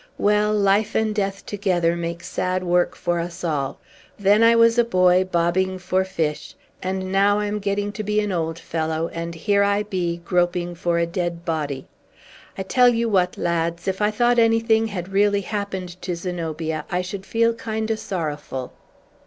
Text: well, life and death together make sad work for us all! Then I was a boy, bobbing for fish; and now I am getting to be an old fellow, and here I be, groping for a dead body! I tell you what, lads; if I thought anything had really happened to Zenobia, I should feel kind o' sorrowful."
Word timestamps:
well, 0.17 0.51
life 0.51 0.95
and 0.95 1.13
death 1.13 1.45
together 1.45 1.95
make 1.95 2.23
sad 2.23 2.63
work 2.63 2.95
for 2.95 3.19
us 3.19 3.43
all! 3.43 3.79
Then 4.17 4.41
I 4.41 4.55
was 4.55 4.79
a 4.79 4.83
boy, 4.83 5.23
bobbing 5.25 5.77
for 5.77 6.03
fish; 6.03 6.55
and 6.81 7.11
now 7.11 7.37
I 7.37 7.45
am 7.45 7.59
getting 7.59 7.91
to 7.91 8.03
be 8.03 8.19
an 8.19 8.31
old 8.31 8.57
fellow, 8.57 9.09
and 9.13 9.35
here 9.35 9.61
I 9.63 9.83
be, 9.83 10.17
groping 10.25 10.73
for 10.73 10.97
a 10.97 11.05
dead 11.05 11.45
body! 11.45 11.85
I 12.57 12.63
tell 12.63 12.89
you 12.89 13.09
what, 13.09 13.37
lads; 13.37 13.87
if 13.87 14.01
I 14.01 14.09
thought 14.09 14.39
anything 14.39 14.87
had 14.87 15.09
really 15.09 15.41
happened 15.41 16.01
to 16.01 16.15
Zenobia, 16.15 16.83
I 16.89 17.03
should 17.03 17.23
feel 17.23 17.53
kind 17.53 17.91
o' 17.91 17.95
sorrowful." 17.95 18.73